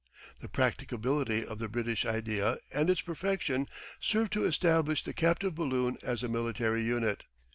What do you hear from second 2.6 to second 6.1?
and its perfection served to establish the captive balloon